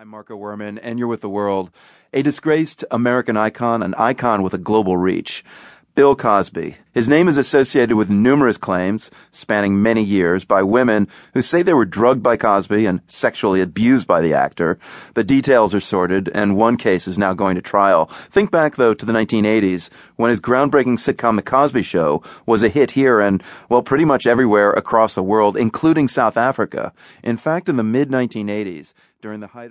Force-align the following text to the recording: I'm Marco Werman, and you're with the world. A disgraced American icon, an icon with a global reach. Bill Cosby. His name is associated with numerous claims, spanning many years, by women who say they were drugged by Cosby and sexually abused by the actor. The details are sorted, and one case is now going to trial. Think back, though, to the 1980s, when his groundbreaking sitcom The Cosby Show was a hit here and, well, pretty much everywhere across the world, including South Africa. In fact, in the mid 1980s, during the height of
I'm 0.00 0.08
Marco 0.08 0.34
Werman, 0.34 0.80
and 0.82 0.98
you're 0.98 1.08
with 1.08 1.20
the 1.20 1.28
world. 1.28 1.70
A 2.14 2.22
disgraced 2.22 2.86
American 2.90 3.36
icon, 3.36 3.82
an 3.82 3.92
icon 3.98 4.42
with 4.42 4.54
a 4.54 4.58
global 4.58 4.96
reach. 4.96 5.44
Bill 5.94 6.16
Cosby. 6.16 6.76
His 6.94 7.06
name 7.06 7.28
is 7.28 7.36
associated 7.36 7.94
with 7.94 8.08
numerous 8.08 8.56
claims, 8.56 9.10
spanning 9.30 9.82
many 9.82 10.02
years, 10.02 10.46
by 10.46 10.62
women 10.62 11.06
who 11.34 11.42
say 11.42 11.62
they 11.62 11.74
were 11.74 11.84
drugged 11.84 12.22
by 12.22 12.38
Cosby 12.38 12.86
and 12.86 13.02
sexually 13.08 13.60
abused 13.60 14.06
by 14.06 14.22
the 14.22 14.32
actor. 14.32 14.78
The 15.12 15.22
details 15.22 15.74
are 15.74 15.80
sorted, 15.80 16.30
and 16.32 16.56
one 16.56 16.78
case 16.78 17.06
is 17.06 17.18
now 17.18 17.34
going 17.34 17.56
to 17.56 17.60
trial. 17.60 18.06
Think 18.30 18.50
back, 18.50 18.76
though, 18.76 18.94
to 18.94 19.04
the 19.04 19.12
1980s, 19.12 19.90
when 20.16 20.30
his 20.30 20.40
groundbreaking 20.40 20.96
sitcom 20.96 21.36
The 21.36 21.42
Cosby 21.42 21.82
Show 21.82 22.22
was 22.46 22.62
a 22.62 22.70
hit 22.70 22.92
here 22.92 23.20
and, 23.20 23.42
well, 23.68 23.82
pretty 23.82 24.06
much 24.06 24.26
everywhere 24.26 24.70
across 24.70 25.14
the 25.14 25.22
world, 25.22 25.58
including 25.58 26.08
South 26.08 26.38
Africa. 26.38 26.94
In 27.22 27.36
fact, 27.36 27.68
in 27.68 27.76
the 27.76 27.84
mid 27.84 28.08
1980s, 28.08 28.94
during 29.20 29.40
the 29.40 29.48
height 29.48 29.66
of 29.66 29.68